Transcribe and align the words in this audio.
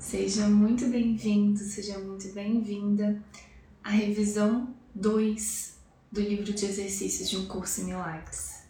Seja 0.00 0.48
muito 0.48 0.86
bem-vindo, 0.86 1.58
seja 1.58 1.98
muito 1.98 2.32
bem-vinda 2.32 3.22
à 3.84 3.90
revisão 3.90 4.74
2 4.94 5.78
do 6.10 6.22
livro 6.22 6.54
de 6.54 6.64
exercícios 6.64 7.28
de 7.28 7.36
um 7.36 7.46
curso 7.46 7.82
em 7.82 7.84
milagres. 7.84 8.64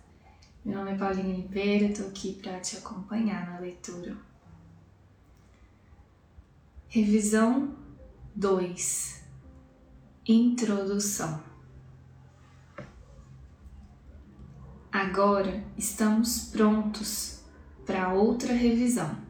Meu 0.64 0.76
nome 0.78 0.90
é 0.90 0.96
Paulinha 0.96 1.32
Oliveira, 1.32 1.86
estou 1.86 2.08
aqui 2.08 2.32
para 2.32 2.58
te 2.58 2.78
acompanhar 2.78 3.48
na 3.48 3.60
leitura. 3.60 4.16
Revisão 6.88 7.76
2 8.34 9.22
Introdução 10.26 11.40
Agora 14.90 15.64
estamos 15.78 16.50
prontos 16.50 17.44
para 17.86 18.12
outra 18.12 18.52
revisão 18.52 19.29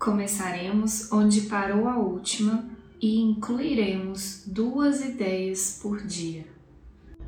Começaremos 0.00 1.12
onde 1.12 1.42
parou 1.42 1.86
a 1.86 1.98
última 1.98 2.66
e 3.02 3.20
incluiremos 3.20 4.44
duas 4.46 5.02
ideias 5.02 5.78
por 5.82 6.02
dia. 6.02 6.46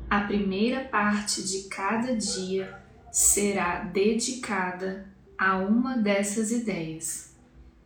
A 0.09 0.21
primeira 0.21 0.83
parte 0.85 1.43
de 1.43 1.69
cada 1.69 2.15
dia 2.15 2.83
será 3.11 3.83
dedicada 3.83 5.07
a 5.37 5.59
uma 5.59 5.97
dessas 5.97 6.51
ideias 6.51 7.35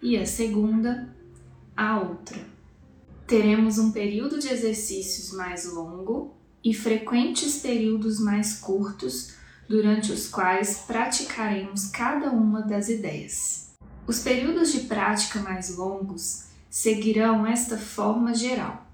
e 0.01 0.15
a 0.17 0.25
segunda 0.25 1.13
a 1.75 1.99
outra. 1.99 2.39
Teremos 3.27 3.77
um 3.77 3.91
período 3.91 4.39
de 4.39 4.47
exercícios 4.47 5.33
mais 5.33 5.69
longo 5.69 6.33
e 6.63 6.73
frequentes 6.73 7.57
períodos 7.57 8.21
mais 8.21 8.57
curtos 8.57 9.33
durante 9.67 10.13
os 10.13 10.29
quais 10.29 10.85
praticaremos 10.87 11.87
cada 11.89 12.31
uma 12.31 12.61
das 12.61 12.87
ideias. 12.87 13.66
Os 14.07 14.19
períodos 14.19 14.71
de 14.71 14.79
prática 14.81 15.41
mais 15.41 15.75
longos 15.75 16.45
seguirão 16.69 17.45
esta 17.45 17.77
forma 17.77 18.33
geral. 18.33 18.87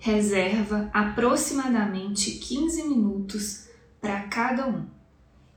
Reserva 0.00 0.90
aproximadamente 0.92 2.32
15 2.32 2.88
minutos 2.88 3.68
para 4.00 4.22
cada 4.24 4.66
um 4.66 4.88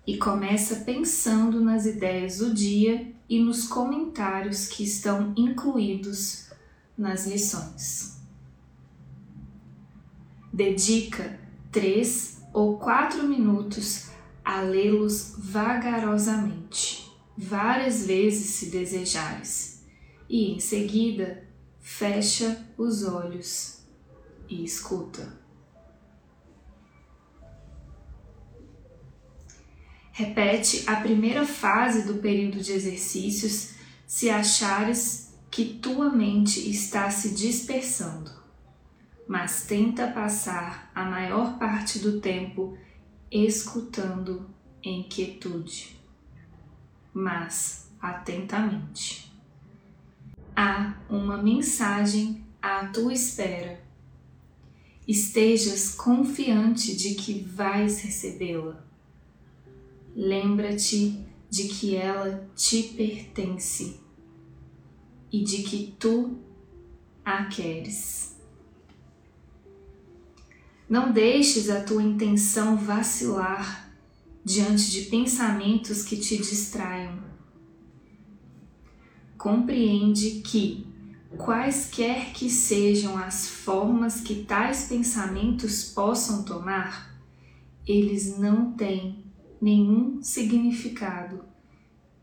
e 0.05 0.17
começa 0.17 0.77
pensando 0.77 1.59
nas 1.61 1.87
ideias 1.87 2.37
do 2.37 2.53
dia 2.53 3.11
e 3.27 3.39
nos 3.39 3.67
comentários 3.67 4.67
que 4.67 4.83
estão 4.83 5.33
incluídos 5.35 6.51
nas 6.95 7.25
lições. 7.25 8.19
Dedica 10.53 11.39
3 11.71 12.43
ou 12.53 12.77
4 12.77 13.23
minutos 13.27 14.09
a 14.43 14.61
lê-los 14.61 15.33
vagarosamente 15.37 16.90
várias 17.41 18.05
vezes 18.05 18.51
se 18.51 18.67
desejares, 18.67 19.83
e 20.29 20.51
em 20.51 20.59
seguida 20.59 21.43
fecha 21.79 22.67
os 22.77 23.03
olhos 23.03 23.79
e 24.47 24.63
escuta. 24.63 25.41
Repete 30.11 30.83
a 30.87 30.97
primeira 30.97 31.43
fase 31.43 32.03
do 32.03 32.21
período 32.21 32.61
de 32.61 32.73
exercícios 32.73 33.71
se 34.05 34.29
achares 34.29 35.33
que 35.49 35.65
tua 35.65 36.11
mente 36.11 36.69
está 36.69 37.09
se 37.09 37.33
dispersando, 37.33 38.29
mas 39.27 39.65
tenta 39.65 40.07
passar 40.11 40.91
a 40.93 41.03
maior 41.05 41.57
parte 41.57 41.97
do 41.97 42.21
tempo 42.21 42.77
escutando 43.31 44.47
em 44.83 45.03
quietude 45.03 46.00
mas 47.13 47.89
atentamente. 48.01 49.31
Há 50.55 50.95
uma 51.09 51.37
mensagem 51.37 52.43
à 52.61 52.85
tua 52.87 53.13
espera. 53.13 53.81
Estejas 55.07 55.95
confiante 55.95 56.95
de 56.95 57.15
que 57.15 57.41
vais 57.41 58.01
recebê-la. 58.01 58.83
Lembra-te 60.15 61.25
de 61.49 61.67
que 61.67 61.95
ela 61.95 62.47
te 62.55 62.83
pertence 62.83 63.99
e 65.31 65.43
de 65.43 65.63
que 65.63 65.95
tu 65.99 66.37
a 67.23 67.45
queres. 67.45 68.35
Não 70.89 71.11
deixes 71.11 71.69
a 71.69 71.81
tua 71.81 72.03
intenção 72.03 72.75
vacilar 72.75 73.90
diante 74.43 74.89
de 74.91 75.03
pensamentos 75.03 76.03
que 76.03 76.17
te 76.17 76.37
distraiam. 76.37 77.19
Compreende 79.37 80.41
que, 80.41 80.85
quaisquer 81.37 82.33
que 82.33 82.49
sejam 82.49 83.17
as 83.17 83.47
formas 83.47 84.21
que 84.21 84.43
tais 84.43 84.87
pensamentos 84.87 85.85
possam 85.85 86.43
tomar, 86.43 87.19
eles 87.87 88.37
não 88.37 88.73
têm 88.73 89.23
nenhum 89.61 90.21
significado 90.21 91.45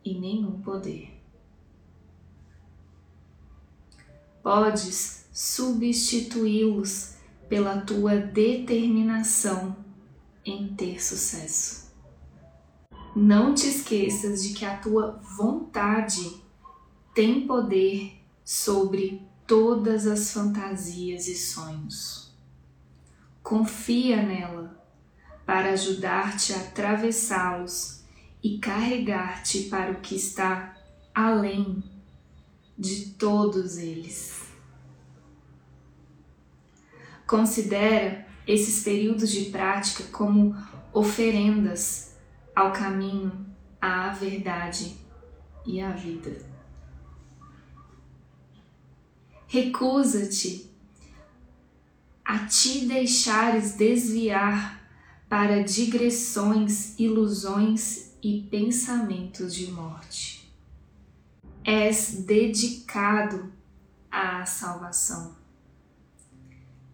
e 0.05 0.19
nenhum 0.19 0.61
poder. 0.61 1.15
Podes 4.43 5.29
substituí-los 5.33 7.15
pela 7.49 7.81
tua 7.81 8.17
determinação 8.17 9.77
em 10.45 10.69
ter 10.75 11.03
sucesso. 11.03 11.88
Não 13.21 13.53
te 13.53 13.67
esqueças 13.67 14.45
de 14.45 14.55
que 14.55 14.65
a 14.65 14.77
tua 14.77 15.21
vontade 15.37 16.41
tem 17.13 17.49
poder 17.49 18.13
sobre 18.45 19.27
todas 19.45 20.07
as 20.07 20.33
fantasias 20.33 21.27
e 21.27 21.35
sonhos. 21.35 22.33
Confia 23.43 24.23
nela 24.23 24.81
para 25.45 25.73
ajudar-te 25.73 26.53
a 26.53 26.59
atravessá-los 26.59 28.05
e 28.41 28.59
carregar-te 28.59 29.65
para 29.65 29.91
o 29.91 30.01
que 30.01 30.15
está 30.15 30.77
além 31.13 31.83
de 32.79 33.07
todos 33.19 33.79
eles. 33.79 34.43
Considera 37.27 38.29
esses 38.47 38.85
períodos 38.85 39.33
de 39.33 39.47
prática 39.47 40.05
como 40.05 40.57
oferendas 40.93 42.08
ao 42.59 42.73
caminho, 42.73 43.47
à 43.81 44.09
verdade 44.09 44.97
e 45.65 45.81
à 45.81 45.93
vida. 45.93 46.45
Recusa-te 49.47 50.69
a 52.25 52.47
te 52.47 52.85
deixares 52.87 53.77
desviar 53.77 54.91
para 55.29 55.63
digressões, 55.63 56.99
ilusões 56.99 58.11
e 58.21 58.43
pensamentos 58.51 59.55
de 59.55 59.71
morte. 59.71 60.53
És 61.63 62.25
dedicado 62.27 63.53
à 64.11 64.45
salvação. 64.45 65.37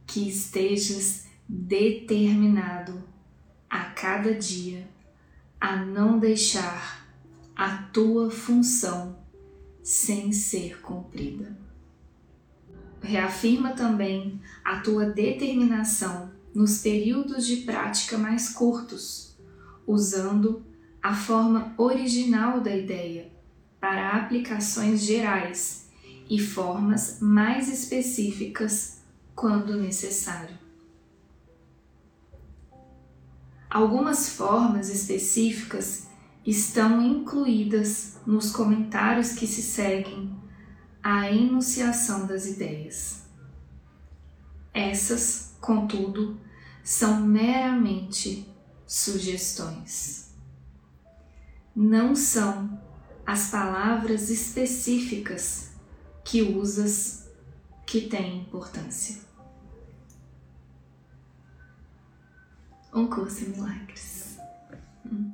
Que 0.06 0.28
estejas 0.28 1.26
determinado 1.48 3.02
a 3.70 3.86
cada 3.86 4.34
dia 4.34 4.92
a 5.64 5.76
não 5.76 6.18
deixar 6.18 7.08
a 7.56 7.78
tua 7.90 8.30
função 8.30 9.16
sem 9.82 10.30
ser 10.30 10.82
cumprida. 10.82 11.56
Reafirma 13.00 13.72
também 13.72 14.42
a 14.62 14.80
tua 14.80 15.06
determinação 15.06 16.30
nos 16.54 16.82
períodos 16.82 17.46
de 17.46 17.62
prática 17.62 18.18
mais 18.18 18.50
curtos, 18.50 19.38
usando 19.86 20.62
a 21.02 21.14
forma 21.14 21.72
original 21.78 22.60
da 22.60 22.76
ideia 22.76 23.32
para 23.80 24.18
aplicações 24.18 25.00
gerais 25.00 25.88
e 26.28 26.38
formas 26.38 27.20
mais 27.22 27.72
específicas 27.72 28.98
quando 29.34 29.80
necessário. 29.80 30.63
Algumas 33.74 34.28
formas 34.28 34.88
específicas 34.88 36.06
estão 36.46 37.02
incluídas 37.02 38.18
nos 38.24 38.52
comentários 38.52 39.32
que 39.32 39.48
se 39.48 39.62
seguem 39.62 40.32
à 41.02 41.28
enunciação 41.28 42.24
das 42.24 42.46
ideias. 42.46 43.24
Essas, 44.72 45.56
contudo, 45.60 46.40
são 46.84 47.20
meramente 47.22 48.48
sugestões. 48.86 50.32
Não 51.74 52.14
são 52.14 52.80
as 53.26 53.50
palavras 53.50 54.30
específicas 54.30 55.72
que 56.24 56.42
usas 56.42 57.28
que 57.84 58.02
têm 58.02 58.42
importância. 58.42 59.16
Um 62.94 63.06
curso 63.08 63.44
em 63.44 63.48
milagres. 63.48 64.38
Hum. 65.04 65.32